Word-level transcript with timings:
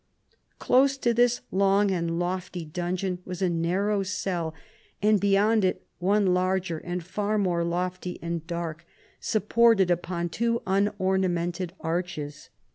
Close 0.57 0.97
to 0.97 1.13
this 1.13 1.41
long 1.51 1.91
and 1.91 2.17
lofty 2.17 2.65
dungeon 2.65 3.19
was 3.23 3.39
a 3.39 3.49
narrow 3.49 4.01
cell, 4.01 4.51
and 4.99 5.21
beyond 5.21 5.63
it 5.63 5.85
one 5.99 6.33
larger 6.33 6.79
and 6.79 7.03
far 7.03 7.37
more 7.37 7.63
lofty 7.63 8.17
and 8.19 8.47
dark, 8.47 8.83
sup 9.19 9.43
K 9.47 9.53
130 9.53 9.53
ported 9.53 9.91
upon 9.91 10.27
two 10.29 10.63
unornamented 10.65 11.73
arches. 11.81 12.49